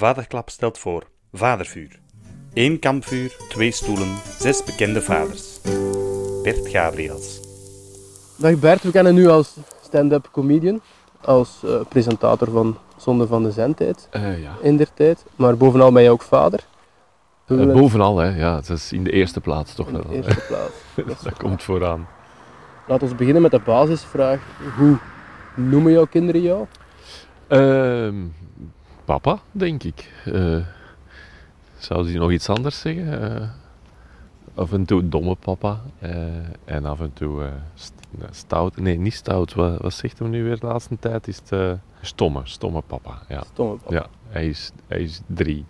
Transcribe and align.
Vaderklap 0.00 0.50
stelt 0.50 0.78
voor 0.78 1.02
Vadervuur. 1.32 1.98
Eén 2.54 2.78
kampvuur, 2.78 3.36
twee 3.48 3.70
stoelen, 3.70 4.16
zes 4.38 4.64
bekende 4.64 5.02
vaders. 5.02 5.60
Bert 6.42 6.68
Gabriels. 6.68 7.40
Dag 8.38 8.58
Bert, 8.58 8.82
we 8.82 8.90
kennen 8.90 9.14
nu 9.14 9.28
als 9.28 9.56
stand-up 9.82 10.28
comedian, 10.32 10.80
als 11.20 11.60
eh, 11.64 11.80
presentator 11.88 12.50
van 12.50 12.78
Zonde 12.96 13.26
van 13.26 13.42
de 13.42 13.50
Zendtijd 13.50 14.08
Eh, 14.10 14.42
ja. 14.42 14.56
in 14.62 14.76
der 14.76 14.94
tijd, 14.94 15.24
maar 15.36 15.56
bovenal 15.56 15.92
ben 15.92 16.02
je 16.02 16.10
ook 16.10 16.22
vader. 16.22 16.60
Eh, 17.46 17.56
bovenal, 17.72 18.18
hè. 18.18 18.36
Ja, 18.36 18.56
het 18.56 18.68
is 18.68 18.92
in 18.92 19.04
de 19.04 19.10
eerste 19.12 19.40
plaats 19.40 19.74
toch 19.74 19.86
in 19.88 19.92
de 19.94 20.02
wel. 20.02 20.12
eerste 20.12 20.40
plaats. 20.48 20.72
Dat 20.96 21.06
is 21.16 21.20
Dat 21.22 21.36
komt 21.36 21.62
vooraan. 21.62 22.08
Laten 22.86 23.08
we 23.08 23.14
beginnen 23.14 23.42
met 23.42 23.50
de 23.50 23.60
basisvraag. 23.64 24.40
Hoe 24.76 24.98
noemen 25.56 25.92
jouw 25.92 26.06
kinderen 26.06 26.42
jou? 26.42 26.66
Papa, 29.10 29.38
denk 29.52 29.82
ik. 29.82 30.12
Eh, 30.24 30.56
zou 31.78 32.08
ze 32.10 32.18
nog 32.18 32.30
iets 32.32 32.48
anders 32.48 32.80
zeggen? 32.80 33.36
Eh, 33.40 33.48
af 34.54 34.72
en 34.72 34.84
toe 34.84 35.08
domme 35.08 35.34
papa. 35.34 35.80
eh, 35.98 36.12
en 36.64 36.84
af 36.84 37.00
en 37.00 37.12
toe 37.12 37.48
st- 37.74 37.92
stout. 38.30 38.76
Nee, 38.76 38.98
niet 38.98 39.14
stout. 39.14 39.54
Wat, 39.54 39.78
wat 39.80 39.92
zegt 39.94 40.18
hem 40.18 40.30
nu 40.30 40.44
weer 40.44 40.58
de 40.58 40.66
laatste 40.66 40.98
tijd? 40.98 41.28
Is 41.28 41.40
het 41.48 41.78
stomme, 42.00 42.40
stomme 42.44 42.80
papa. 42.86 43.18
Ja, 43.28 43.42
Stomme 43.52 43.76
papa. 43.76 43.94
ja 43.94 44.06
hij, 44.28 44.48
is, 44.48 44.70
hij 44.86 45.00
is 45.00 45.20
drie. 45.26 45.64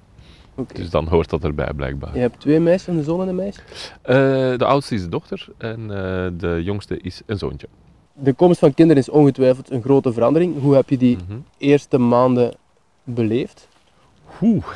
Dus 0.72 0.90
dan 0.90 1.09
hoort 1.09 1.30
dat 1.30 1.45
erbij 1.45 1.72
blijkbaar. 1.76 2.14
Je 2.14 2.20
hebt 2.20 2.40
twee 2.40 2.60
meisjes, 2.60 2.95
een 2.96 3.02
zoon 3.04 3.20
en 3.20 3.28
een 3.28 3.34
meisje. 3.34 3.60
De 4.59 4.64
oudste 4.66 4.95
is 4.95 5.02
een 5.02 5.10
dochter 5.10 5.48
en 5.59 5.86
de 6.38 6.60
jongste 6.64 6.98
is 7.00 7.22
een 7.26 7.38
zoontje. 7.38 7.68
De 8.12 8.32
komst 8.32 8.59
van 8.59 8.74
kinderen 8.74 9.02
is 9.02 9.09
ongetwijfeld 9.10 9.70
een 9.70 9.82
grote 9.82 10.12
verandering. 10.12 10.60
Hoe 10.60 10.74
heb 10.74 10.88
je 10.90 10.96
die 10.98 11.16
Mhm. 11.16 11.38
eerste 11.59 11.98
maanden 11.98 12.54
beleefd? 13.04 13.68
Oeh. 14.40 14.66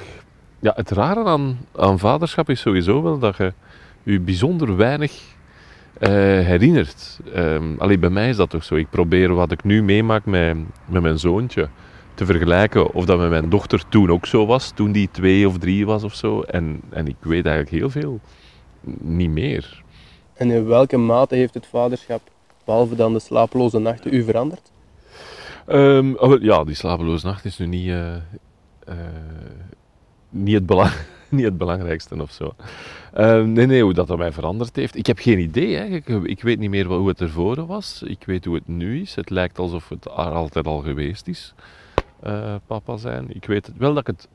Ja, 0.58 0.72
het 0.76 0.90
rare 0.90 1.24
aan, 1.24 1.58
aan 1.76 1.98
vaderschap 1.98 2.50
is 2.50 2.60
sowieso 2.60 3.02
wel 3.02 3.18
dat 3.18 3.36
je 3.36 3.52
je 4.02 4.20
bijzonder 4.20 4.76
weinig 4.76 5.22
eh, 5.98 6.10
herinnert. 6.20 7.20
Ehm 7.34 7.74
alleen 7.78 8.00
bij 8.00 8.10
mij 8.10 8.28
is 8.28 8.36
dat 8.36 8.50
toch 8.50 8.64
zo. 8.64 8.74
Ik 8.74 8.90
probeer 8.90 9.34
wat 9.34 9.52
ik 9.52 9.64
nu 9.64 9.82
meemaak 9.82 10.24
met, 10.24 10.56
met 10.86 11.02
mijn 11.02 11.18
zoontje 11.18 11.68
te 12.14 12.26
vergelijken 12.26 12.92
of 12.92 13.04
dat 13.04 13.18
met 13.18 13.30
mijn 13.30 13.48
dochter 13.48 13.88
toen 13.88 14.10
ook 14.10 14.26
zo 14.26 14.46
was, 14.46 14.70
toen 14.70 14.92
die 14.92 15.08
twee 15.10 15.48
of 15.48 15.58
drie 15.58 15.86
was 15.86 16.02
of 16.02 16.14
zo. 16.14 16.40
En, 16.40 16.80
en 16.90 17.06
ik 17.06 17.16
weet 17.20 17.46
eigenlijk 17.46 17.76
heel 17.76 17.90
veel 17.90 18.20
niet 19.00 19.30
meer. 19.30 19.82
En 20.34 20.50
in 20.50 20.66
welke 20.66 20.96
mate 20.96 21.34
heeft 21.34 21.54
het 21.54 21.66
vaderschap, 21.66 22.20
behalve 22.64 22.94
dan 22.94 23.12
de 23.12 23.18
slapeloze 23.18 23.78
nachten, 23.78 24.14
u 24.14 24.24
veranderd? 24.24 24.72
Ehm, 25.66 26.14
oh, 26.14 26.42
ja, 26.42 26.64
die 26.64 26.74
slapeloze 26.74 27.26
nacht 27.26 27.44
is 27.44 27.58
nu 27.58 27.66
niet, 27.66 27.88
eh, 27.88 28.14
eh, 28.14 28.96
niet, 30.30 30.54
het, 30.54 30.66
belang, 30.66 30.92
niet 31.28 31.44
het 31.44 31.58
belangrijkste 31.58 32.22
of 32.22 32.30
zo. 32.30 32.54
Ehm, 33.12 33.52
nee, 33.52 33.66
nee, 33.66 33.82
hoe 33.82 33.94
dat, 33.94 34.06
dat 34.06 34.18
mij 34.18 34.32
veranderd 34.32 34.76
heeft. 34.76 34.96
Ik 34.96 35.06
heb 35.06 35.18
geen 35.18 35.38
idee. 35.38 35.76
Hè. 35.76 35.84
Ik, 35.84 36.08
ik 36.08 36.42
weet 36.42 36.58
niet 36.58 36.70
meer 36.70 36.86
hoe 36.86 37.08
het 37.08 37.20
ervoor 37.20 37.66
was. 37.66 38.02
Ik 38.02 38.22
weet 38.26 38.44
hoe 38.44 38.54
het 38.54 38.68
nu 38.68 39.00
is. 39.00 39.14
Het 39.14 39.30
lijkt 39.30 39.58
alsof 39.58 39.88
het 39.88 40.08
altijd 40.08 40.66
al 40.66 40.80
geweest 40.80 41.28
is, 41.28 41.54
eh, 42.20 42.54
papa 42.66 42.96
zijn. 42.96 43.34
Ik 43.34 43.46
weet 43.46 43.72
wel 43.76 43.94
dat 43.94 44.08
ik 44.08 44.16
het 44.16 44.28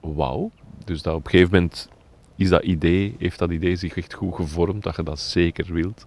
wou. 0.00 0.50
Dus 0.84 1.02
dat 1.02 1.14
op 1.14 1.24
een 1.24 1.30
gegeven 1.30 1.54
moment 1.54 1.88
is 2.36 2.48
dat 2.48 2.62
idee, 2.62 3.14
heeft 3.18 3.38
dat 3.38 3.50
idee 3.50 3.76
zich 3.76 3.96
echt 3.96 4.14
goed 4.14 4.34
gevormd, 4.34 4.82
dat 4.82 4.96
je 4.96 5.02
dat 5.02 5.20
zeker 5.20 5.72
wilt. 5.72 6.06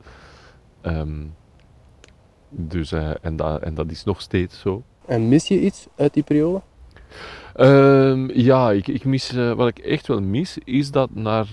Ehm, 0.81 1.21
dus, 2.55 2.91
eh, 2.91 3.11
en, 3.21 3.35
dat, 3.35 3.61
en 3.61 3.73
dat 3.73 3.91
is 3.91 4.03
nog 4.03 4.21
steeds 4.21 4.59
zo. 4.59 4.83
En 5.05 5.27
mis 5.29 5.47
je 5.47 5.61
iets 5.61 5.87
uit 5.95 6.13
die 6.13 6.23
periode? 6.23 6.61
Ehm, 7.55 8.29
ja, 8.33 8.71
ik, 8.71 8.87
ik 8.87 9.05
mis, 9.05 9.33
eh, 9.33 9.51
wat 9.51 9.67
ik 9.67 9.79
echt 9.79 10.07
wel 10.07 10.21
mis, 10.21 10.57
is 10.63 10.91
dat 10.91 11.09
naar, 11.13 11.47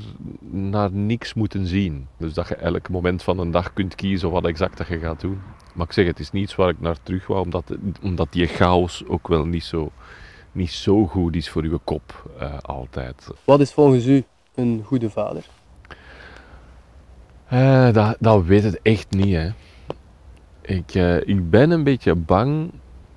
naar 0.50 0.92
niks 0.92 1.34
moeten 1.34 1.66
zien. 1.66 2.06
Dus 2.16 2.34
dat 2.34 2.48
je 2.48 2.54
elk 2.54 2.88
moment 2.88 3.22
van 3.22 3.38
een 3.38 3.50
dag 3.50 3.72
kunt 3.72 3.94
kiezen 3.94 4.30
wat 4.30 4.46
exact 4.46 4.78
dat 4.78 4.86
je 4.86 4.98
gaat 4.98 5.20
doen. 5.20 5.40
Maar 5.74 5.86
ik 5.86 5.92
zeg, 5.92 6.06
het 6.06 6.18
is 6.18 6.30
niets 6.30 6.54
waar 6.54 6.68
ik 6.68 6.80
naar 6.80 6.96
terug 7.02 7.26
wou, 7.26 7.42
omdat, 7.44 7.76
omdat 8.02 8.32
die 8.32 8.46
chaos 8.46 9.04
ook 9.06 9.28
wel 9.28 9.46
niet 9.46 9.64
zo, 9.64 9.90
niet 10.52 10.70
zo 10.70 11.06
goed 11.06 11.36
is 11.36 11.48
voor 11.48 11.64
je 11.64 11.78
kop 11.84 12.30
eh, 12.38 12.58
altijd. 12.58 13.30
Wat 13.44 13.60
is 13.60 13.72
volgens 13.72 14.06
u 14.06 14.24
een 14.54 14.82
goede 14.84 15.10
vader? 15.10 15.44
Dat, 17.92 18.16
dat 18.20 18.44
weet 18.44 18.62
het 18.62 18.80
echt 18.82 19.10
niet, 19.10 19.34
hè. 19.34 19.50
Ik, 20.70 20.94
eh, 20.94 21.16
ik 21.16 21.50
ben 21.50 21.70
een 21.70 21.84
beetje 21.84 22.14
bang 22.14 22.70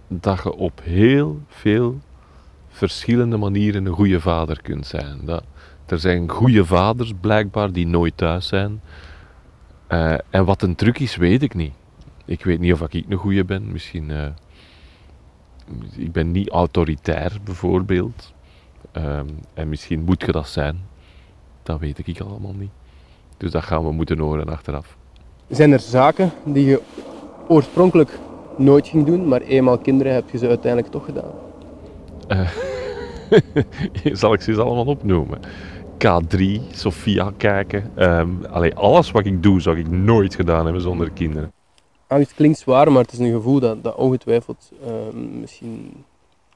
dat 0.07 0.43
je 0.43 0.53
op 0.53 0.81
heel 0.83 1.41
veel 1.47 1.99
verschillende 2.69 3.37
manieren 3.37 3.85
een 3.85 3.93
goede 3.93 4.19
vader 4.19 4.61
kunt 4.61 4.85
zijn. 4.87 5.19
Dat, 5.25 5.43
er 5.85 5.99
zijn 5.99 6.29
goede 6.29 6.65
vaders 6.65 7.13
blijkbaar 7.21 7.71
die 7.71 7.87
nooit 7.87 8.17
thuis 8.17 8.47
zijn. 8.47 8.81
Eh, 9.87 10.13
en 10.29 10.45
wat 10.45 10.61
een 10.61 10.75
truc 10.75 10.99
is, 10.99 11.15
weet 11.15 11.41
ik 11.41 11.53
niet. 11.53 11.73
Ik 12.25 12.43
weet 12.43 12.59
niet 12.59 12.73
of 12.73 12.81
ik 12.81 13.05
een 13.09 13.17
goede 13.17 13.45
ben. 13.45 13.71
Misschien. 13.71 14.11
eh, 14.11 14.27
ik 15.95 16.11
ben 16.11 16.31
niet 16.31 16.49
autoritair, 16.49 17.37
bijvoorbeeld. 17.43 18.33
En 19.53 19.69
misschien 19.69 20.01
moet 20.03 20.23
je 20.25 20.31
dat 20.31 20.47
zijn. 20.47 20.79
Dat 21.63 21.79
weet 21.79 22.07
ik 22.07 22.19
allemaal 22.19 22.53
niet. 22.53 22.71
Dus 23.37 23.51
dat 23.51 23.63
gaan 23.63 23.83
we 23.83 23.91
moeten 23.91 24.19
horen 24.19 24.49
achteraf. 24.49 24.97
Zijn 25.49 25.71
er 25.71 25.79
zaken 25.79 26.31
die 26.45 26.65
je 26.65 26.81
oorspronkelijk 27.47 28.19
nooit 28.57 28.87
ging 28.87 29.05
doen, 29.05 29.27
maar 29.27 29.41
eenmaal 29.41 29.77
kinderen 29.77 30.13
heb 30.13 30.29
je 30.29 30.37
ze 30.37 30.47
uiteindelijk 30.47 30.91
toch 30.91 31.05
gedaan? 31.05 31.31
Zal 34.19 34.33
ik 34.33 34.41
ze 34.41 34.49
eens 34.49 34.59
allemaal 34.59 34.85
opnoemen? 34.85 35.39
K3, 35.97 36.41
Sofia 36.71 37.33
kijken. 37.37 37.91
Ehm 37.95 38.29
allee, 38.49 38.75
alles 38.75 39.11
wat 39.11 39.25
ik 39.25 39.43
doe, 39.43 39.61
zou 39.61 39.77
ik 39.77 39.89
nooit 39.89 40.35
gedaan 40.35 40.63
hebben 40.63 40.81
zonder 40.81 41.11
kinderen. 41.11 41.51
Angst 42.07 42.33
klinkt 42.33 42.59
zwaar, 42.59 42.91
maar 42.91 43.01
het 43.01 43.11
is 43.11 43.19
een 43.19 43.31
gevoel 43.31 43.59
dat, 43.59 43.83
dat 43.83 43.95
ongetwijfeld 43.95 44.71
eh, 44.85 44.91
misschien 45.39 46.03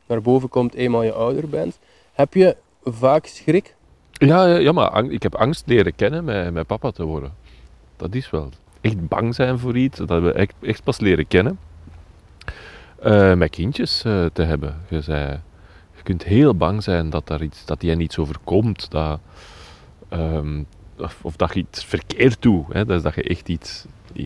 naar 0.05 0.21
boven 0.21 0.49
komt 0.49 0.73
eenmaal 0.73 1.03
je 1.03 1.13
ouder 1.13 1.49
bent. 1.49 1.79
Heb 2.13 2.33
je 2.33 2.55
vaak 2.83 3.25
schrik? 3.25 3.75
Ja, 4.11 4.45
ja, 4.45 4.71
maar 4.71 5.05
ik 5.05 5.23
heb 5.23 5.35
angst 5.35 5.67
leren 5.67 5.95
kennen 5.95 6.23
met, 6.23 6.53
met 6.53 6.67
papa 6.67 6.91
te 6.91 7.03
worden. 7.05 7.33
Dat 7.97 8.15
is 8.15 8.29
wel. 8.29 8.49
Echt 8.81 9.07
bang 9.07 9.35
zijn 9.35 9.59
voor 9.59 9.77
iets, 9.77 9.97
dat 9.97 10.09
hebben 10.09 10.33
we 10.33 10.39
echt, 10.39 10.53
echt 10.61 10.83
pas 10.83 10.99
leren 10.99 11.27
kennen. 11.27 11.59
Eh, 13.01 13.33
met 13.33 13.49
kindjes 13.49 14.03
eh, 14.03 14.25
te 14.33 14.41
hebben. 14.41 14.81
Je, 14.87 15.01
zei, 15.01 15.39
je 15.95 16.03
kunt 16.03 16.23
heel 16.23 16.55
bang 16.55 16.83
zijn 16.83 17.09
dat, 17.09 17.27
daar 17.27 17.41
iets, 17.41 17.65
dat 17.65 17.81
jij 17.81 17.97
iets 17.97 18.17
overkomt. 18.17 18.91
Dat, 18.91 19.19
ehm, 20.09 20.63
of, 20.97 21.19
of 21.21 21.35
dat 21.35 21.53
je 21.53 21.59
iets 21.59 21.85
verkeerd 21.85 22.41
doet. 22.41 22.65
Hè? 22.73 22.85
Dus 22.85 23.01
dat 23.01 23.15
je 23.15 23.23
echt 23.23 23.49
iets, 23.49 23.85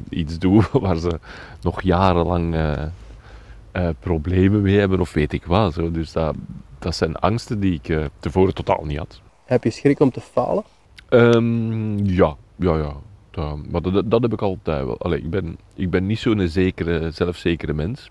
iets 0.09 0.39
doet 0.39 0.69
waar 0.83 0.97
ze 0.97 1.19
nog 1.61 1.81
jarenlang 1.81 2.55
eh, 2.55 3.89
problemen 3.99 4.61
mee 4.61 4.79
hebben 4.79 4.99
of 4.99 5.13
weet 5.13 5.33
ik 5.33 5.45
wat. 5.45 5.73
Zo. 5.73 5.91
Dus 5.91 6.11
dat, 6.11 6.35
dat 6.79 6.95
zijn 6.95 7.15
angsten 7.15 7.59
die 7.59 7.81
ik 7.83 8.09
tevoren 8.19 8.53
totaal 8.53 8.83
niet 8.85 8.97
had. 8.97 9.21
Heb 9.45 9.63
je 9.63 9.69
schrik 9.69 9.99
om 9.99 10.11
te 10.11 10.21
falen? 10.21 10.63
Ehm, 11.09 12.05
ja, 12.05 12.35
ja, 12.55 12.77
ja. 12.77 12.95
Dat, 13.31 13.67
maar 13.71 13.81
dat, 13.81 14.11
dat 14.11 14.21
heb 14.21 14.33
ik 14.33 14.41
altijd 14.41 14.85
wel. 14.85 14.99
Allee, 14.99 15.19
ik, 15.19 15.29
ben, 15.29 15.57
ik 15.75 15.89
ben 15.89 16.05
niet 16.05 16.19
zo'n 16.19 16.47
zekere, 16.47 17.11
zelfzekere 17.11 17.73
mens. 17.73 18.09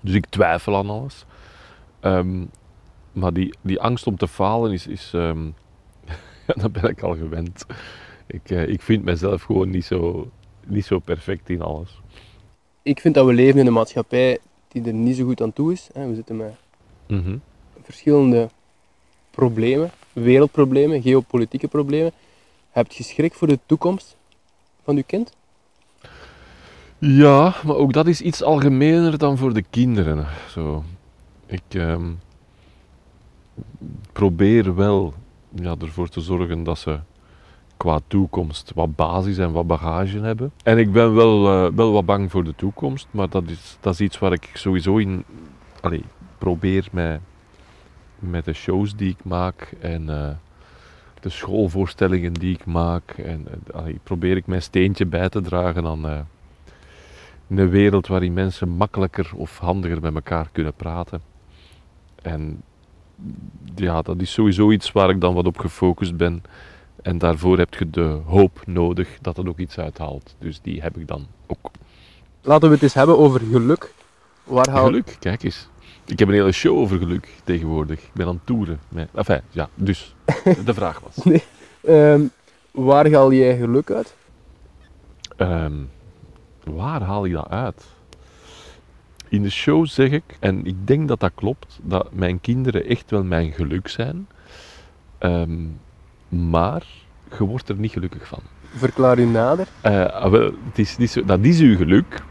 Dus 0.00 0.14
ik 0.14 0.26
twijfel 0.26 0.76
aan 0.76 0.90
alles. 0.90 1.24
Ehm, 2.00 2.44
maar 3.12 3.32
die, 3.32 3.54
die 3.60 3.80
angst 3.80 4.06
om 4.06 4.16
te 4.16 4.28
falen 4.28 4.72
is... 4.72 4.86
is 4.86 5.10
ehm, 5.14 5.44
ja, 6.46 6.54
dat 6.56 6.72
ben 6.72 6.90
ik 6.90 7.02
al 7.02 7.16
gewend. 7.16 7.66
Ik, 8.26 8.50
eh, 8.50 8.68
ik 8.68 8.82
vind 8.82 9.04
mezelf 9.04 9.42
gewoon 9.42 9.70
niet 9.70 9.84
zo, 9.84 10.30
niet 10.66 10.84
zo 10.86 10.98
perfect 10.98 11.48
in 11.50 11.62
alles. 11.62 12.00
Ik 12.82 13.00
vind 13.00 13.14
dat 13.14 13.26
we 13.26 13.32
leven 13.32 13.60
in 13.60 13.66
een 13.66 13.72
maatschappij 13.72 14.38
die 14.68 14.84
er 14.86 14.92
niet 14.94 15.16
zo 15.16 15.24
goed 15.24 15.42
aan 15.42 15.52
toe 15.52 15.72
is. 15.72 15.88
hè. 15.92 16.08
We 16.08 16.14
zitten 16.14 16.36
met 16.36 16.54
Mhm. 17.08 17.36
verschillende 17.82 18.48
problemen, 19.30 19.90
wereldproblemen, 20.12 21.02
geopolitieke 21.02 21.68
problemen. 21.68 22.12
Heb 22.70 22.92
je 22.92 23.02
schrik 23.04 23.34
voor 23.34 23.48
de 23.48 23.58
toekomst 23.66 24.16
van 24.86 24.96
je 24.96 25.02
kind? 25.02 25.32
Ja, 26.98 27.54
maar 27.64 27.76
ook 27.76 27.92
dat 27.92 28.06
is 28.06 28.20
iets 28.20 28.42
algemener 28.42 29.18
dan 29.18 29.36
voor 29.36 29.52
de 29.52 29.64
kinderen. 29.70 30.26
Zo. 30.48 30.84
Ik 31.46 31.62
ehm, 31.68 32.12
probeer 34.12 34.74
wel 34.74 35.14
ja, 35.54 35.74
ervoor 35.80 36.08
te 36.08 36.20
zorgen 36.20 36.62
dat 36.62 36.78
ze 36.78 36.98
qua 37.76 38.00
toekomst 38.06 38.72
wat 38.74 38.96
basis 38.96 39.38
en 39.38 39.52
wat 39.52 39.66
bagage 39.66 40.18
hebben. 40.18 40.52
En 40.62 40.78
ik 40.78 40.92
ben 40.92 41.14
wel, 41.14 41.46
eh, 41.46 41.72
wel 41.74 41.92
wat 41.92 42.06
bang 42.06 42.30
voor 42.30 42.44
de 42.44 42.54
toekomst, 42.54 43.06
maar 43.10 43.28
dat 43.28 43.42
is, 43.46 43.76
dat 43.80 43.92
is 43.92 44.00
iets 44.00 44.18
waar 44.18 44.32
ik 44.32 44.50
sowieso 44.54 44.96
in 44.96 45.24
probeer 46.38 46.88
met, 46.92 47.20
met 48.18 48.44
de 48.44 48.52
shows 48.52 48.96
die 48.96 49.10
ik 49.10 49.24
maak 49.24 49.74
en 49.80 50.08
eh, 50.10 50.28
de 51.20 51.28
schoolvoorstellingen 51.28 52.32
die 52.32 52.54
ik 52.54 52.64
maak. 52.64 53.10
En, 53.10 53.46
eh, 53.50 53.74
allee, 53.74 54.00
probeer 54.02 54.36
ik 54.36 54.46
mijn 54.46 54.62
steentje 54.62 55.06
bij 55.06 55.28
te 55.28 55.40
dragen 55.40 55.86
aan, 55.86 56.08
eh, 56.08 56.20
een 57.48 57.68
wereld 57.68 58.06
waarin 58.06 58.32
mensen 58.32 58.68
makkelijker 58.68 59.30
of 59.34 59.58
handiger 59.58 60.00
met 60.00 60.14
elkaar 60.14 60.48
kunnen 60.52 60.74
praten. 60.74 61.20
En 62.22 62.62
ja, 63.74 64.02
dat 64.02 64.20
is 64.20 64.32
sowieso 64.32 64.70
iets 64.70 64.92
waar 64.92 65.10
ik 65.10 65.20
dan 65.20 65.34
wat 65.34 65.46
op 65.46 65.58
gefocust 65.58 66.16
ben. 66.16 66.42
En 67.02 67.18
daarvoor 67.18 67.58
heb 67.58 67.74
je 67.74 67.90
de 67.90 68.20
hoop 68.26 68.62
nodig 68.66 69.18
dat 69.20 69.36
het 69.36 69.48
ook 69.48 69.58
iets 69.58 69.78
uithaalt. 69.78 70.36
Dus 70.38 70.60
die 70.60 70.82
heb 70.82 70.98
ik 70.98 71.08
dan 71.08 71.26
ook. 71.46 71.70
Laten 72.42 72.68
we 72.68 72.74
het 72.74 72.82
eens 72.82 72.94
hebben 72.94 73.18
over 73.18 73.40
geluk. 73.40 73.94
Waar. 74.44 74.70
Geluk, 74.70 75.16
kijk 75.18 75.42
eens. 75.42 75.68
Ik 76.06 76.18
heb 76.18 76.28
een 76.28 76.34
hele 76.34 76.52
show 76.52 76.78
over 76.78 76.98
geluk 76.98 77.28
tegenwoordig. 77.44 78.00
Ik 78.00 78.10
ben 78.12 78.26
aan 78.26 78.34
het 78.34 78.46
toeren. 78.46 78.80
Met... 78.88 79.08
Enfin, 79.14 79.40
ja, 79.50 79.68
dus. 79.74 80.14
De 80.64 80.74
vraag 80.74 81.00
was. 81.00 81.24
Nee. 81.24 81.42
Ehm, 81.80 82.22
waar 82.70 83.10
haal 83.12 83.32
jij 83.32 83.56
geluk 83.56 83.90
uit? 83.90 84.14
Ehm, 85.36 85.74
waar 86.64 87.02
haal 87.02 87.24
je 87.24 87.34
dat 87.34 87.48
uit? 87.48 87.84
In 89.28 89.42
de 89.42 89.50
show 89.50 89.86
zeg 89.86 90.10
ik, 90.10 90.36
en 90.40 90.66
ik 90.66 90.86
denk 90.86 91.08
dat 91.08 91.20
dat 91.20 91.32
klopt, 91.34 91.78
dat 91.82 92.12
mijn 92.12 92.40
kinderen 92.40 92.84
echt 92.84 93.10
wel 93.10 93.24
mijn 93.24 93.52
geluk 93.52 93.88
zijn. 93.88 94.28
Ehm, 95.18 95.64
maar 96.28 96.86
je 97.38 97.44
wordt 97.44 97.68
er 97.68 97.76
niet 97.76 97.92
gelukkig 97.92 98.26
van. 98.26 98.40
Verklaar 98.74 99.18
u 99.18 99.24
nader. 99.24 99.66
Eh, 99.80 100.04
ah, 100.04 100.30
wel, 100.30 100.52
het 100.68 100.78
is 100.98 101.16
dat 101.26 101.40
is 101.40 101.60
uw 101.60 101.76
geluk, 101.76 102.22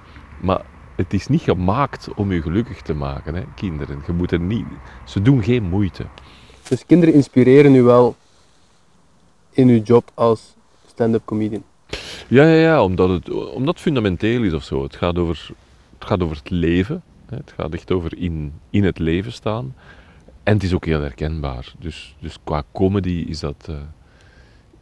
maar 0.41 0.61
het 0.95 1.13
is 1.13 1.27
niet 1.27 1.41
gemaakt 1.41 2.13
om 2.15 2.31
u 2.31 2.41
gelukkig 2.41 2.81
te 2.81 2.93
maken, 2.93 3.35
hè, 3.35 3.43
kinderen. 3.55 4.03
Je 4.07 4.13
moet 4.13 4.31
er 4.31 4.39
niet, 4.39 4.65
ze 5.03 5.21
doen 5.21 5.43
geen 5.43 5.63
moeite. 5.63 6.05
Dus 6.69 6.85
kinderen 6.85 7.13
inspireren 7.13 7.75
u 7.75 7.81
wel 7.81 8.15
in 9.51 9.67
uw 9.67 9.81
job 9.81 10.11
als 10.13 10.55
stand-up 10.87 11.25
comedian. 11.25 11.63
Ja, 12.27 12.43
ja, 12.47 12.59
ja 12.59 12.83
omdat, 12.83 13.09
het, 13.09 13.29
omdat 13.29 13.73
het 13.73 13.83
fundamenteel 13.83 14.43
is 14.43 14.53
of 14.53 14.63
zo. 14.63 14.83
Het 14.83 14.95
gaat 14.95 15.17
over 15.17 15.53
het, 15.97 16.07
gaat 16.07 16.23
over 16.23 16.37
het 16.37 16.49
leven. 16.49 17.03
Hè. 17.25 17.37
Het 17.37 17.53
gaat 17.57 17.73
echt 17.73 17.91
over 17.91 18.17
in, 18.17 18.53
in 18.69 18.83
het 18.83 18.99
leven 18.99 19.31
staan. 19.31 19.75
En 20.43 20.53
het 20.53 20.63
is 20.63 20.73
ook 20.73 20.85
heel 20.85 21.01
herkenbaar. 21.01 21.73
Dus, 21.79 22.15
dus 22.19 22.37
qua 22.43 22.63
comedy 22.71 23.25
is 23.27 23.39
dat, 23.39 23.65
eh, 23.69 23.75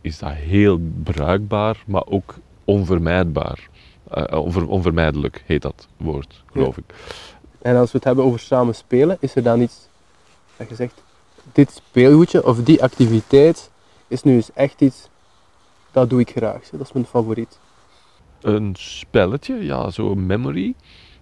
is 0.02 0.20
dat 0.20 0.32
heel 0.32 0.80
bruikbaar, 1.04 1.84
maar 1.86 2.06
ook 2.06 2.36
onvermijdbaar. 2.64 3.70
Eh, 4.10 4.40
onver, 4.40 4.68
onvermijdelijk 4.68 5.44
heet 5.46 5.62
dat 5.62 5.88
woord, 5.98 6.44
geloof 6.52 6.78
ik. 6.78 6.94
En 7.62 7.76
als 7.76 7.92
we 7.92 7.98
het 7.98 8.08
hebben 8.08 8.26
over 8.26 8.40
samen 8.40 8.76
spelen, 8.76 9.18
is 9.20 9.36
er 9.36 9.44
dan 9.44 9.62
iets 9.62 9.88
dat 10.58 10.70
je 10.70 10.76
zegt, 10.76 11.04
dit 11.52 11.72
speelgoedje 11.72 12.46
of 12.46 12.64
die 12.64 12.84
activiteit 12.84 13.72
is 14.08 14.24
nu 14.24 14.34
eens 14.34 14.54
echt 14.54 14.82
iets, 14.82 15.10
dat 15.92 16.10
doe 16.10 16.20
ik 16.20 16.30
graag. 16.30 16.70
Dat 16.70 16.82
is 16.82 16.92
mijn 16.92 17.06
favoriet. 17.06 17.60
Een 18.42 18.76
spelletje, 18.78 19.64
ja, 19.64 19.90
zo'n 19.90 20.26
memory, 20.26 20.74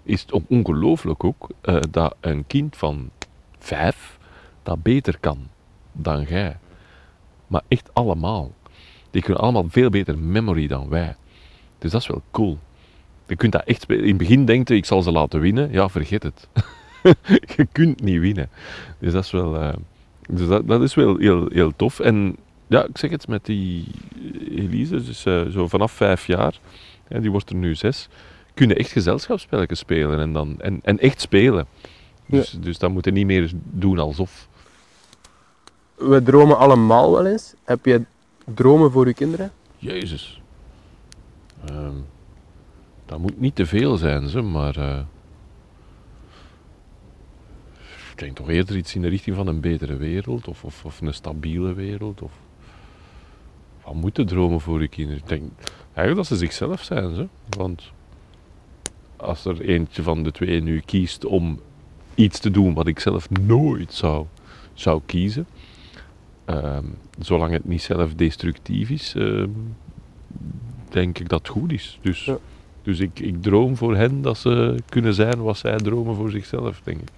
is 0.04 0.25
ongelooflijk 0.48 1.24
ook 1.24 1.50
eh, 1.62 1.77
dat 1.89 2.16
een 2.19 2.48
kind 2.48 2.77
van 2.77 3.10
vijf 3.60 4.18
dat 4.63 4.84
beter 4.84 5.19
kan 5.19 5.48
dan 5.92 6.24
jij. 6.24 6.57
Maar 7.48 7.62
echt 7.68 7.89
allemaal. 7.94 8.51
Die 9.12 9.22
kunnen 9.22 9.44
allemaal 9.44 9.66
veel 9.69 9.89
beter 9.89 10.19
memory 10.19 10.68
dan 10.68 10.89
wij. 10.89 11.16
Dus 11.77 11.92
dat 11.92 12.01
is 12.01 12.07
wel 12.07 12.22
cool. 12.31 12.57
Je 13.31 13.38
kunt 13.38 13.51
dat 13.51 13.63
echt 13.66 13.81
spelen. 13.81 14.04
In 14.04 14.10
het 14.10 14.18
begin 14.18 14.45
denkt 14.45 14.69
je, 14.69 14.75
ik 14.75 14.86
zal 14.86 15.01
ze 15.01 15.12
laten 15.12 15.39
winnen. 15.39 15.72
Ja, 15.72 15.89
vergeet 15.89 16.24
het. 16.24 16.48
je 17.57 17.68
kunt 17.72 18.04
niet 18.04 18.19
winnen. 18.19 18.50
Dus 19.00 19.13
dat 19.13 19.24
is 19.24 19.31
wel, 19.31 19.56
uh, 19.56 19.74
dus 20.30 20.48
dat, 20.48 20.68
dat, 20.68 20.81
is 20.81 20.94
wel 20.95 21.18
heel, 21.18 21.48
heel 21.51 21.75
tof. 21.75 22.00
En 22.00 22.36
ja, 22.68 22.86
ik 22.86 22.98
zeg 22.98 23.10
het 23.10 23.28
met 23.28 23.45
die 23.45 23.88
Elise, 24.50 25.04
dus 25.04 25.25
uh, 25.25 25.48
zo 25.48 25.68
vanaf 25.68 25.92
vijf 25.92 26.28
jaar, 26.28 26.60
ja, 27.07 27.19
die 27.19 27.31
wordt 27.31 27.50
er 27.50 27.56
nu 27.56 27.75
zes, 27.75 28.07
kunnen 28.54 28.78
echt 28.78 28.92
gezelschapsspelletjes 28.92 29.80
spelen 29.80 30.19
en, 30.19 30.34
dan, 30.34 30.56
en, 30.60 30.80
en 30.84 31.00
echt 31.00 31.22
spelen. 31.22 31.66
Dus, 32.25 32.51
ja. 32.51 32.60
dus 32.60 32.77
dat 32.77 32.92
moeten 32.92 33.13
niet 33.13 33.25
meer 33.25 33.51
doen 33.63 34.00
alsof. 34.00 34.48
We 35.95 36.24
dromen 36.24 36.57
allemaal 36.57 37.12
wel 37.12 37.25
eens. 37.25 37.54
Heb 37.63 37.86
je 37.86 38.01
dromen 38.54 38.92
voor 38.92 39.07
je 39.07 39.13
kinderen? 39.13 39.51
Jezus. 39.77 40.42
Um, 41.69 42.06
dat 43.12 43.19
moet 43.19 43.40
niet 43.40 43.56
te 43.56 43.66
veel 43.66 43.98
zijn, 43.98 44.28
ze, 44.28 44.42
maar. 44.42 44.78
Uh, 44.78 45.00
ik 48.12 48.19
denk 48.19 48.36
toch 48.36 48.50
eerder 48.50 48.78
iets 48.78 48.96
in 48.96 49.02
de 49.02 49.08
richting 49.08 49.36
van 49.36 49.48
een 49.48 49.60
betere 49.60 49.96
wereld 49.96 50.48
of, 50.48 50.63
of, 50.63 50.86
of 50.86 51.02
een 51.02 51.13
stabiele 51.13 51.74
wereld. 51.74 52.22
Of, 52.22 52.31
wat 53.84 53.94
moeten 53.94 54.25
dromen 54.25 54.62
voor 54.62 54.81
je 54.81 54.88
kinderen? 54.88 55.22
Ik 55.22 55.30
denk 55.30 55.52
eigenlijk 55.84 56.16
dat 56.16 56.25
ze 56.25 56.36
zichzelf 56.36 56.84
zijn. 56.84 57.16
Ze. 57.16 57.28
Want 57.50 57.92
als 59.16 59.46
er 59.46 59.62
eentje 59.62 60.04
van 60.04 60.24
de 60.24 60.31
twee 60.31 60.62
nu 60.62 60.80
kiest 60.80 61.25
om 61.25 61.60
iets 62.16 62.40
te 62.40 62.52
doen 62.52 62.74
wat 62.74 62.88
ik 62.88 63.00
zelf 63.00 63.30
nooit 63.30 63.94
zou, 63.94 64.25
zou 64.74 65.02
kiezen, 65.06 65.48
um, 66.46 66.98
zolang 67.19 67.52
het 67.52 67.66
niet 67.66 67.81
zelf 67.81 68.13
destructief 68.13 68.90
is, 68.90 69.13
um, 69.18 69.75
denk 70.90 71.19
ik 71.19 71.30
dat 71.30 71.40
het 71.40 71.50
goed 71.50 71.72
is. 71.72 72.00
Dus. 72.02 72.31
Dus 72.81 73.00
ik, 73.00 73.19
ik 73.19 73.42
droom 73.42 73.78
voor 73.78 73.95
hen 73.95 74.22
dat 74.22 74.38
ze 74.38 74.80
kunnen 74.89 75.13
zijn 75.13 75.42
wat 75.42 75.57
zij 75.57 75.78
dromen 75.78 76.16
voor 76.16 76.30
zichzelf, 76.30 76.81
denk 76.83 77.01
ik. 77.01 77.10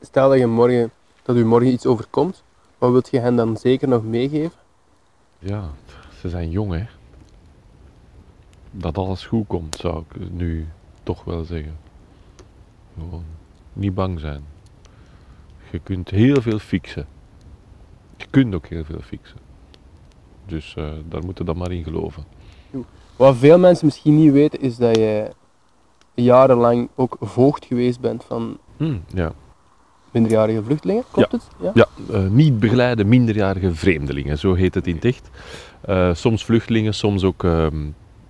Stel 0.00 0.28
dat, 0.28 0.38
je 0.38 0.46
morgen, 0.46 0.90
dat 1.22 1.36
u 1.36 1.44
morgen 1.44 1.72
iets 1.72 1.86
overkomt, 1.86 2.42
wat 2.78 2.90
wilt 2.90 3.10
je 3.10 3.18
hen 3.18 3.36
dan 3.36 3.56
zeker 3.56 3.88
nog 3.88 4.04
meegeven? 4.04 4.58
Ja, 5.38 5.70
ze 6.20 6.28
zijn 6.28 6.50
jong 6.50 6.72
hè. 6.72 6.84
Dat 8.70 8.98
alles 8.98 9.26
goed 9.26 9.46
komt, 9.46 9.76
zou 9.76 10.04
ik 10.08 10.30
nu 10.30 10.66
toch 11.02 11.24
wel 11.24 11.44
zeggen. 11.44 11.76
Gewoon 12.94 13.24
niet 13.72 13.94
bang 13.94 14.20
zijn. 14.20 14.44
Je 15.70 15.78
kunt 15.78 16.10
heel 16.10 16.42
veel 16.42 16.58
fixen. 16.58 17.06
Je 18.16 18.26
kunt 18.30 18.54
ook 18.54 18.66
heel 18.66 18.84
veel 18.84 19.00
fixen. 19.00 19.38
Dus 20.46 20.74
uh, 20.78 20.90
daar 21.08 21.24
moeten 21.24 21.44
we 21.44 21.52
dan 21.52 21.60
maar 21.60 21.72
in 21.72 21.84
geloven. 21.84 22.24
Wat 23.18 23.36
veel 23.36 23.58
mensen 23.58 23.86
misschien 23.86 24.16
niet 24.16 24.32
weten, 24.32 24.60
is 24.60 24.76
dat 24.76 24.96
je 24.96 25.30
jarenlang 26.14 26.88
ook 26.94 27.16
voogd 27.20 27.64
geweest 27.64 28.00
bent 28.00 28.24
van 28.24 28.58
hmm, 28.76 29.02
ja. 29.14 29.32
minderjarige 30.10 30.62
vluchtelingen. 30.62 31.04
Klopt 31.10 31.30
ja. 31.30 31.38
het? 31.38 31.74
Ja, 31.74 31.86
ja 32.08 32.16
uh, 32.18 32.30
niet 32.30 32.58
begeleide 32.58 33.04
minderjarige 33.04 33.74
vreemdelingen, 33.74 34.38
zo 34.38 34.54
heet 34.54 34.74
het 34.74 34.86
in 34.86 34.94
het 34.94 35.04
echt. 35.04 35.30
Uh, 35.88 36.14
soms 36.14 36.44
vluchtelingen, 36.44 36.94
soms 36.94 37.24
ook 37.24 37.42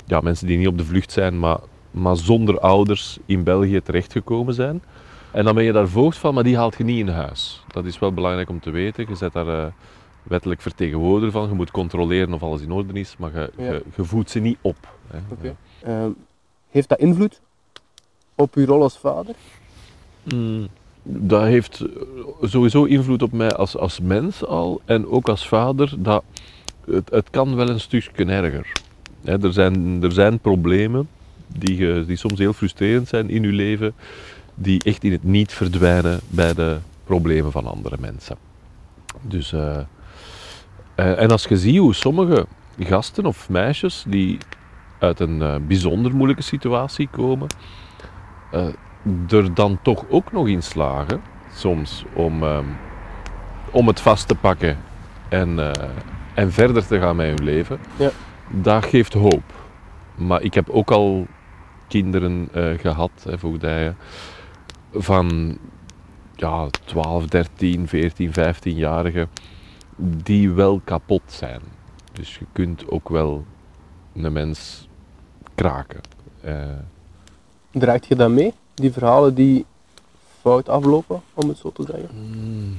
ja, 0.06 0.20
mensen 0.20 0.46
die 0.46 0.58
niet 0.58 0.66
op 0.66 0.78
de 0.78 0.84
vlucht 0.84 1.12
zijn, 1.12 1.38
maar, 1.38 1.58
maar 1.90 2.16
zonder 2.16 2.60
ouders 2.60 3.18
in 3.26 3.44
België 3.44 3.80
terechtgekomen 3.82 4.54
zijn. 4.54 4.82
En 5.30 5.44
dan 5.44 5.54
ben 5.54 5.64
je 5.64 5.72
daar 5.72 5.88
voogd 5.88 6.18
van, 6.18 6.34
maar 6.34 6.42
die 6.42 6.56
haalt 6.56 6.76
je 6.76 6.84
niet 6.84 6.98
in 6.98 7.08
huis. 7.08 7.64
Dat 7.68 7.84
is 7.84 7.98
wel 7.98 8.12
belangrijk 8.12 8.48
om 8.48 8.60
te 8.60 8.70
weten. 8.70 9.06
Je 9.08 9.14
zet 9.14 9.32
daar 9.32 9.46
uh, 9.46 9.64
wettelijk 10.28 10.60
vertegenwoordiger 10.60 11.32
van. 11.32 11.48
Je 11.48 11.54
moet 11.54 11.70
controleren 11.70 12.32
of 12.32 12.42
alles 12.42 12.60
in 12.60 12.72
orde 12.72 13.00
is, 13.00 13.16
maar 13.18 13.32
je, 13.34 13.50
ja. 13.56 13.64
je, 13.64 13.82
je 13.96 14.04
voedt 14.04 14.30
ze 14.30 14.38
niet 14.38 14.58
op. 14.60 14.94
Hè. 15.06 15.18
Okay. 15.32 15.54
Ja. 15.82 16.04
Uh, 16.04 16.10
heeft 16.70 16.88
dat 16.88 16.98
invloed 16.98 17.40
op 18.34 18.54
uw 18.54 18.66
rol 18.66 18.82
als 18.82 18.98
vader? 18.98 19.34
Mm, 20.34 20.68
dat 21.02 21.42
heeft 21.42 21.84
sowieso 22.42 22.84
invloed 22.84 23.22
op 23.22 23.32
mij 23.32 23.52
als, 23.52 23.76
als 23.76 24.00
mens 24.00 24.44
al. 24.44 24.80
En 24.84 25.06
ook 25.06 25.28
als 25.28 25.48
vader. 25.48 25.94
Dat 25.98 26.24
het, 26.86 27.10
het 27.10 27.30
kan 27.30 27.56
wel 27.56 27.68
een 27.68 27.80
stukje 27.80 28.24
erger. 28.24 28.72
Hè, 29.24 29.42
er, 29.42 29.52
zijn, 29.52 30.02
er 30.02 30.12
zijn 30.12 30.38
problemen 30.38 31.08
die, 31.46 32.04
die 32.04 32.16
soms 32.16 32.38
heel 32.38 32.52
frustrerend 32.52 33.08
zijn 33.08 33.30
in 33.30 33.44
uw 33.44 33.52
leven 33.52 33.94
die 34.54 34.84
echt 34.84 35.04
in 35.04 35.12
het 35.12 35.24
niet 35.24 35.52
verdwijnen 35.52 36.20
bij 36.28 36.54
de 36.54 36.78
problemen 37.04 37.52
van 37.52 37.66
andere 37.66 37.96
mensen. 38.00 38.36
Dus, 39.22 39.52
uh, 39.52 39.78
uh, 40.98 41.20
en 41.20 41.30
als 41.30 41.44
je 41.44 41.56
ziet 41.56 41.78
hoe 41.78 41.94
sommige 41.94 42.46
gasten 42.78 43.26
of 43.26 43.48
meisjes 43.48 44.04
die 44.06 44.38
uit 44.98 45.20
een 45.20 45.40
uh, 45.40 45.54
bijzonder 45.66 46.14
moeilijke 46.14 46.42
situatie 46.42 47.08
komen, 47.10 47.48
er 49.28 49.54
dan 49.54 49.78
toch 49.82 50.04
ook 50.08 50.32
nog 50.32 50.48
in 50.48 50.62
slagen, 50.62 51.20
soms 51.54 52.04
om, 52.14 52.42
om 53.70 53.86
het 53.86 54.00
vast 54.00 54.28
te 54.28 54.34
pakken 54.34 54.78
en, 55.28 55.72
en 56.34 56.52
verder 56.52 56.86
te 56.86 56.98
gaan 56.98 57.16
met 57.16 57.26
hun 57.26 57.44
leven, 57.44 57.78
ja. 57.96 58.10
dat 58.48 58.84
geeft 58.84 59.12
hoop. 59.12 59.42
Maar 60.14 60.42
ik 60.42 60.54
heb 60.54 60.70
ook 60.70 60.90
al 60.90 61.26
kinderen 61.88 62.48
gehad, 62.80 63.26
voogdijen, 63.26 63.96
van 64.92 65.58
ja, 66.34 66.66
12, 66.84 67.26
13, 67.26 67.88
14, 67.88 68.30
15-jarigen 68.30 69.28
die 69.98 70.50
wel 70.50 70.80
kapot 70.84 71.22
zijn. 71.26 71.60
Dus 72.12 72.38
je 72.38 72.44
kunt 72.52 72.90
ook 72.90 73.08
wel 73.08 73.44
een 74.14 74.32
mens 74.32 74.88
kraken. 75.54 76.00
Uh, 76.44 76.66
Draagt 77.70 78.06
je 78.06 78.16
dat 78.16 78.30
mee? 78.30 78.52
Die 78.74 78.92
verhalen 78.92 79.34
die 79.34 79.66
fout 80.40 80.68
aflopen, 80.68 81.20
om 81.34 81.48
het 81.48 81.58
zo 81.58 81.72
te 81.72 81.82
zeggen? 81.82 82.08
Mm, 82.14 82.76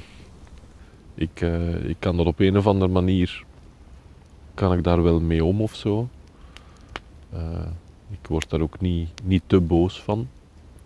ik, 1.13 1.41
uh, 1.41 1.89
ik 1.89 1.95
kan 1.99 2.17
dat 2.17 2.25
op 2.25 2.39
een 2.39 2.57
of 2.57 2.67
andere 2.67 2.91
manier, 2.91 3.45
kan 4.53 4.73
ik 4.73 4.83
daar 4.83 5.03
wel 5.03 5.19
mee 5.19 5.45
om 5.45 5.61
of 5.61 5.75
zo. 5.75 6.07
Uh, 7.33 7.39
ik 8.09 8.27
word 8.27 8.49
daar 8.49 8.61
ook 8.61 8.79
niet, 8.79 9.09
niet 9.23 9.43
te 9.45 9.59
boos 9.59 10.01
van. 10.01 10.27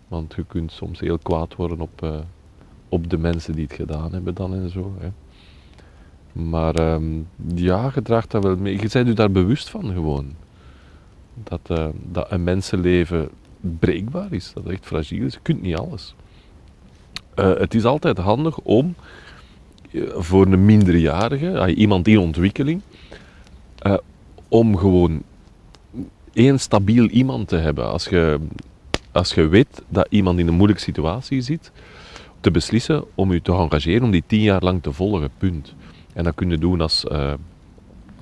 Want 0.08 0.34
je 0.34 0.44
kunt 0.44 0.72
soms 0.72 1.00
heel 1.00 1.18
kwaad 1.18 1.54
worden 1.54 1.80
op, 1.80 2.24
op 2.88 3.10
de 3.10 3.18
mensen 3.18 3.54
die 3.54 3.64
het 3.64 3.72
gedaan 3.72 4.12
hebben 4.12 4.34
dan 4.34 4.54
en 4.54 4.70
zo. 4.70 4.94
Hè. 4.98 5.08
Maar 6.34 6.74
ehm, 6.74 7.04
ja, 7.54 7.90
je 7.94 8.02
draagt 8.02 8.30
dat 8.30 8.42
wel 8.42 8.56
mee. 8.56 8.72
Je 8.72 8.88
bent 8.92 9.08
je 9.08 9.12
daar 9.12 9.30
bewust 9.30 9.68
van 9.68 9.92
gewoon. 9.92 10.34
Dat, 11.34 11.60
eh, 11.62 11.86
dat 12.02 12.30
een 12.30 12.44
mensenleven 12.44 13.28
breekbaar 13.60 14.32
is, 14.32 14.52
dat 14.54 14.62
het 14.64 14.72
echt 14.72 14.86
fragiel 14.86 15.26
is. 15.26 15.32
Je 15.32 15.40
kunt 15.42 15.62
niet 15.62 15.76
alles. 15.76 16.14
Eh, 17.34 17.54
het 17.54 17.74
is 17.74 17.84
altijd 17.84 18.18
handig 18.18 18.58
om 18.58 18.94
eh, 19.90 20.02
voor 20.16 20.46
een 20.46 20.64
minderjarige, 20.64 21.58
ah, 21.58 21.76
iemand 21.76 22.08
in 22.08 22.18
ontwikkeling, 22.18 22.80
om 24.48 24.76
gewoon 24.76 25.22
één 26.32 26.60
stabiel 26.60 27.06
iemand 27.06 27.48
te 27.48 27.56
hebben. 27.56 27.90
Als 27.90 28.04
je, 28.04 28.40
als 29.12 29.34
je 29.34 29.48
weet 29.48 29.82
dat 29.88 30.06
iemand 30.10 30.38
in 30.38 30.48
een 30.48 30.54
moeilijke 30.54 30.82
situatie 30.82 31.40
zit, 31.40 31.72
te 32.40 32.50
beslissen 32.50 33.04
om 33.14 33.32
je 33.32 33.42
te 33.42 33.52
engageren, 33.52 34.02
om 34.02 34.10
die 34.10 34.24
tien 34.26 34.40
jaar 34.40 34.62
lang 34.62 34.82
te 34.82 34.92
volgen, 34.92 35.30
punt. 35.38 35.74
En 36.14 36.24
dat 36.24 36.34
kun 36.34 36.50
je 36.50 36.58
doen 36.58 36.80
als, 36.80 37.04
eh, 37.04 37.32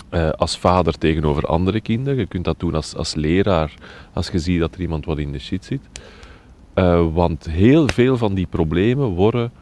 eh, 0.08 0.30
als 0.30 0.58
vader 0.58 0.99
tegenover 0.99 1.46
andere 1.46 1.80
kinderen. 1.80 2.18
Je 2.18 2.26
kunt 2.26 2.44
dat 2.44 2.61
doen 2.61 2.75
als, 2.75 2.94
als 2.96 3.14
leraar, 3.14 3.75
als 4.12 4.28
je 4.28 4.38
ziet 4.38 4.61
dat 4.61 4.75
er 4.75 4.80
iemand 4.80 5.04
wat 5.04 5.18
in 5.18 5.32
de 5.32 5.38
shit 5.38 5.64
zit. 5.64 5.80
Eh, 6.75 7.06
want 7.12 7.44
heel 7.50 7.88
veel 7.88 8.16
van 8.16 8.34
die 8.34 8.46
problemen 8.46 9.08
worden 9.08 9.52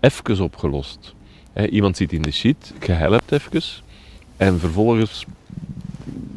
even 0.00 0.40
opgelost. 0.40 1.14
Hè, 1.52 1.66
iemand 1.66 1.96
zit 1.96 2.12
in 2.12 2.22
de 2.22 2.30
shit, 2.30 2.74
je 2.86 2.92
helpt 2.92 3.32
even, 3.32 3.62
en 4.36 4.58
vervolgens 4.58 5.26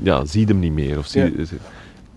ja, 0.02 0.26
zie 0.26 0.42
je 0.42 0.48
hem 0.48 0.60
niet 0.60 0.74
meer. 0.74 0.98
Of 0.98 1.08
zie, 1.08 1.22
Ja. 1.22 1.46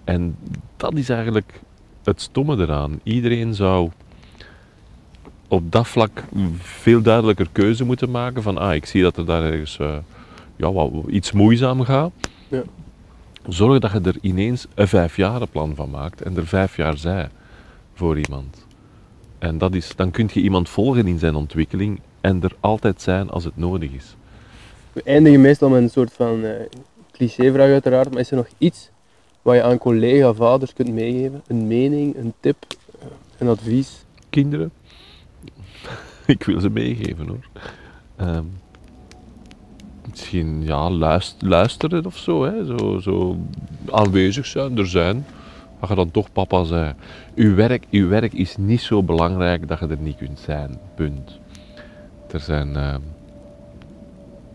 En 0.04 0.36
dat 0.76 0.94
is 0.94 1.08
eigenlijk 1.08 1.60
het 2.04 2.20
stomme 2.20 2.56
eraan. 2.56 3.00
Iedereen 3.02 3.54
zou 3.54 3.90
op 5.48 5.72
dat 5.72 5.88
vlak 5.88 6.24
veel 6.58 7.02
duidelijker 7.02 7.48
keuze 7.52 7.84
moeten 7.84 8.10
maken 8.10 8.42
van 8.42 8.58
ah, 8.58 8.74
ik 8.74 8.86
zie 8.86 9.02
dat 9.02 9.16
er 9.16 9.26
daar 9.26 9.42
ergens 9.42 9.78
eh, 9.78 9.96
ja, 10.56 10.72
wat, 10.72 10.90
iets 11.08 11.32
moeizaam 11.32 11.82
gaat. 11.82 12.12
Ja. 12.48 12.62
Zorg 13.48 13.78
dat 13.78 13.92
je 13.92 14.00
er 14.00 14.16
ineens 14.20 14.66
een 14.74 14.88
vijfjarenplan 14.88 15.74
van 15.74 15.90
maakt 15.90 16.22
en 16.22 16.36
er 16.36 16.46
vijf 16.46 16.76
jaar 16.76 16.96
zij 16.96 17.28
voor 17.94 18.18
iemand. 18.18 18.66
En 19.38 19.58
dat 19.58 19.74
is, 19.74 19.96
dan 19.96 20.10
kun 20.10 20.30
je 20.32 20.40
iemand 20.40 20.68
volgen 20.68 21.06
in 21.06 21.18
zijn 21.18 21.34
ontwikkeling 21.34 22.00
en 22.20 22.42
er 22.42 22.52
altijd 22.60 23.02
zijn 23.02 23.30
als 23.30 23.44
het 23.44 23.56
nodig 23.56 23.90
is. 23.90 24.16
We 24.92 25.02
eindigen 25.02 25.40
meestal 25.40 25.68
met 25.68 25.82
een 25.82 25.90
soort 25.90 26.12
van 26.12 26.44
eh 26.44 26.52
clichévraag 27.18 27.70
uiteraard, 27.70 28.10
maar 28.10 28.20
is 28.20 28.30
er 28.30 28.36
nog 28.36 28.48
iets 28.58 28.90
wat 29.42 29.54
je 29.54 29.62
aan 29.62 29.78
collega-vaders 29.78 30.72
kunt 30.72 30.92
meegeven? 30.92 31.42
Een 31.46 31.66
mening, 31.66 32.16
een 32.16 32.34
tip, 32.40 32.56
eh, 33.00 33.06
een 33.38 33.48
advies? 33.48 34.04
Kinderen, 34.30 34.70
ik 36.34 36.42
wil 36.44 36.60
ze 36.60 36.70
meegeven 36.70 37.26
hoor. 37.28 37.48
Ehm, 38.16 38.44
misschien 40.10 40.62
ja, 40.62 40.90
luist- 40.90 41.42
luisteren 41.42 42.06
of 42.06 42.16
zo, 42.16 42.44
hè? 42.44 42.64
Zo, 42.64 42.98
zo 42.98 43.36
aanwezig 43.90 44.46
zijn, 44.46 44.78
er 44.78 44.86
zijn. 44.88 45.24
Maar 45.80 45.88
je 45.88 45.94
dan 45.94 46.10
toch 46.10 46.32
papa 46.32 46.64
zijn. 46.64 46.96
Uw 47.34 47.54
werk, 47.54 47.84
uw 47.90 48.08
werk 48.08 48.32
is 48.32 48.56
niet 48.56 48.80
zo 48.80 49.02
belangrijk 49.02 49.68
dat 49.68 49.78
je 49.78 49.86
er 49.86 49.98
niet 49.98 50.16
kunt 50.16 50.38
zijn. 50.38 50.78
Punt. 50.94 51.38
Er 52.30 52.40
zijn. 52.40 52.76
ehm, 52.76 53.00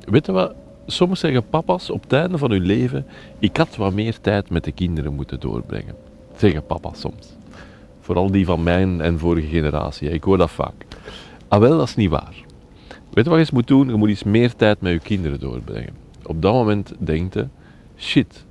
Weet 0.06 0.28
wat? 0.28 0.54
Soms 0.86 1.20
zeggen 1.20 1.50
papa's 1.50 1.90
op 1.90 2.02
het 2.04 2.14
einde 2.14 2.38
van 2.38 2.52
hun 2.52 2.62
leven: 2.66 3.06
Ik 3.40 3.58
had 3.58 3.76
wat 3.76 3.94
meer 3.94 4.20
tijd 4.20 4.50
met 4.50 4.64
de 4.64 4.72
kinderen 4.72 5.14
moeten 5.14 5.40
doorbrengen. 5.40 5.96
Zeggen 6.36 6.66
papa 6.66 6.90
soms. 6.94 7.28
Vooral 8.00 8.32
die 8.32 8.46
van 8.46 8.64
mijn 8.64 9.02
en 9.02 9.20
vorige 9.20 9.48
generatie. 9.48 10.10
Ik 10.10 10.24
hoor 10.24 10.38
dat 10.38 10.52
vaak. 10.52 10.86
Ah, 11.54 11.60
wel, 11.60 11.78
dat 11.78 11.88
is 11.88 11.96
niet 11.96 12.10
waar. 12.10 12.36
Weet 12.88 13.24
je 13.24 13.30
wat 13.30 13.34
je 13.34 13.38
eens 13.38 13.52
moet 13.52 13.68
doen? 13.68 13.88
Je 13.88 13.96
moet 13.96 14.10
eens 14.10 14.24
meer 14.24 14.56
tijd 14.56 14.82
met 14.82 14.92
je 14.94 15.00
kinderen 15.00 15.40
doorbrengen. 15.40 15.94
Op 16.24 16.42
dat 16.42 16.54
moment 16.54 16.94
denkt 16.98 17.34
je: 17.34 17.48
Shit, 17.98 18.46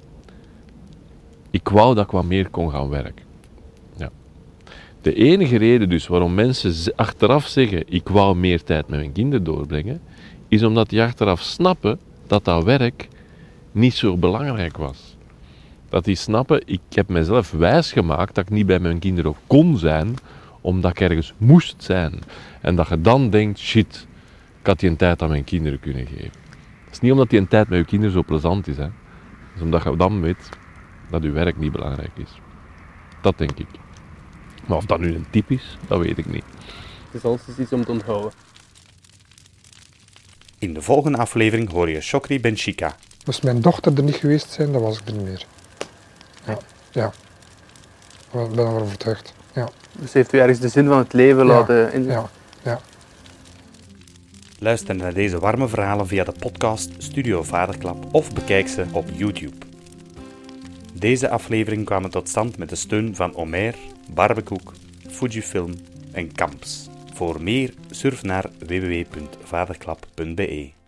ik 1.50 1.68
wou 1.68 1.94
dat 1.94 2.04
ik 2.04 2.10
wat 2.10 2.24
meer 2.24 2.48
kon 2.50 2.70
gaan 2.70 2.88
werken. 2.88 3.24
Ja. 3.96 4.10
De 5.00 5.14
enige 5.14 5.56
reden 5.56 5.88
dus 5.88 6.06
waarom 6.06 6.34
mensen 6.34 6.94
achteraf 6.96 7.46
zeggen: 7.46 7.82
Ik 7.88 8.08
wou 8.08 8.36
meer 8.36 8.62
tijd 8.62 8.88
met 8.88 8.98
mijn 8.98 9.12
kinderen 9.12 9.44
doorbrengen, 9.44 10.00
is 10.48 10.62
omdat 10.62 10.88
die 10.88 11.02
achteraf 11.02 11.40
snappen 11.40 11.98
dat 12.26 12.44
dat 12.44 12.64
werk 12.64 13.08
niet 13.72 13.94
zo 13.94 14.16
belangrijk 14.16 14.76
was. 14.76 15.16
Dat 15.88 16.04
die 16.04 16.16
snappen, 16.16 16.62
ik 16.64 16.80
heb 16.90 17.08
mezelf 17.08 17.50
wijsgemaakt 17.50 18.34
dat 18.34 18.44
ik 18.44 18.50
niet 18.50 18.66
bij 18.66 18.78
mijn 18.78 18.98
kinderen 18.98 19.34
kon 19.46 19.78
zijn, 19.78 20.16
omdat 20.62 20.90
ik 20.90 21.00
ergens 21.00 21.34
moest 21.36 21.82
zijn. 21.82 22.20
En 22.60 22.76
dat 22.76 22.88
je 22.88 23.00
dan 23.00 23.30
denkt, 23.30 23.58
shit, 23.58 24.06
ik 24.60 24.66
had 24.66 24.80
die 24.80 24.90
een 24.90 24.96
tijd 24.96 25.22
aan 25.22 25.28
mijn 25.28 25.44
kinderen 25.44 25.80
kunnen 25.80 26.06
geven. 26.06 26.40
Het 26.84 26.92
is 26.92 27.00
niet 27.00 27.12
omdat 27.12 27.30
die 27.30 27.38
een 27.38 27.48
tijd 27.48 27.68
met 27.68 27.78
je 27.78 27.84
kinderen 27.84 28.14
zo 28.14 28.22
plezant 28.22 28.66
is, 28.66 28.76
hè. 28.76 28.82
Het 28.82 28.92
is 29.56 29.62
omdat 29.62 29.82
je 29.82 29.96
dan 29.96 30.20
weet 30.20 30.48
dat 31.10 31.22
je 31.22 31.30
werk 31.30 31.56
niet 31.56 31.72
belangrijk 31.72 32.16
is. 32.16 32.40
Dat 33.22 33.38
denk 33.38 33.58
ik. 33.58 33.68
Maar 34.66 34.76
of 34.76 34.86
dat 34.86 35.00
nu 35.00 35.14
een 35.14 35.26
tip 35.30 35.50
is, 35.50 35.78
dat 35.86 35.98
weet 35.98 36.18
ik 36.18 36.26
niet. 36.26 36.44
Het 37.04 37.14
is 37.14 37.24
alles 37.24 37.40
iets 37.58 37.72
om 37.72 37.84
te 37.84 37.90
onthouden. 37.90 38.32
In 40.58 40.74
de 40.74 40.82
volgende 40.82 41.18
aflevering 41.18 41.70
hoor 41.70 41.90
je 41.90 42.00
Shokri 42.00 42.40
Benchika. 42.40 42.96
Moest 43.24 43.42
mijn 43.42 43.60
dochter 43.60 43.96
er 43.96 44.02
niet 44.02 44.16
geweest 44.16 44.50
zijn, 44.50 44.72
dan 44.72 44.82
was 44.82 44.98
ik 44.98 45.08
er 45.08 45.12
niet 45.12 45.24
meer. 45.24 45.46
Ja, 46.46 46.58
ja. 46.90 47.12
Ik 48.32 48.54
ben 48.54 48.66
ervan 48.66 48.82
overtuigd. 48.82 49.34
Ja, 49.54 49.68
Dus 49.98 50.12
heeft 50.12 50.32
u 50.32 50.38
ergens 50.38 50.58
de 50.58 50.68
zin 50.68 50.86
van 50.86 50.98
het 50.98 51.12
leven 51.12 51.46
Ja, 51.46 51.52
laten 51.52 51.92
in... 51.92 52.04
ja, 52.04 52.30
ja. 52.62 52.80
Luister 54.58 54.94
naar 54.94 55.14
deze 55.14 55.38
warme 55.38 55.68
verhalen 55.68 56.06
via 56.06 56.24
de 56.24 56.32
podcast 56.38 56.90
Studio 56.98 57.42
Vaderklap 57.42 58.14
of 58.14 58.32
bekijk 58.32 58.68
ze 58.68 58.84
op 58.92 59.08
YouTube. 59.12 59.56
Deze 60.92 61.28
aflevering 61.28 61.84
kwamen 61.84 62.10
tot 62.10 62.28
stand 62.28 62.58
met 62.58 62.68
de 62.68 62.76
steun 62.76 63.16
van 63.16 63.34
Omer, 63.34 63.74
Barbekoek, 64.10 64.72
Fujifilm 65.10 65.72
en 66.12 66.32
Kamps. 66.32 66.88
Voor 67.14 67.42
meer 67.42 67.74
surf 67.90 68.22
naar 68.22 68.44
www.vaderklap.be. 68.58 70.81